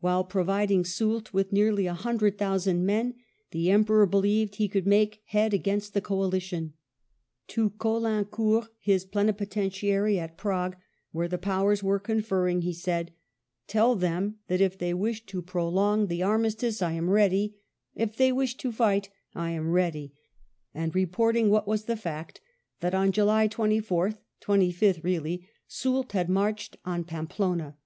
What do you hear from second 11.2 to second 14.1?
the Powers were conferring, he said, "Tell